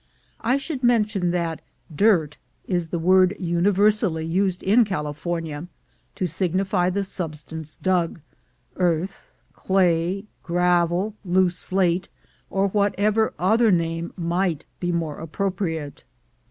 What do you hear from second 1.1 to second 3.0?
that "dirt" is the